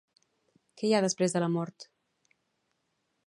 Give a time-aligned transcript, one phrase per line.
[0.79, 1.87] Què hi ha després de la mort?